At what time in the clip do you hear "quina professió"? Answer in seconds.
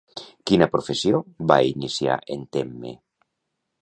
0.51-1.19